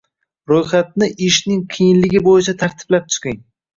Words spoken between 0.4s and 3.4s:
Ro’yxatni ishning qiyinligi bo’yicha tartiblab chiqing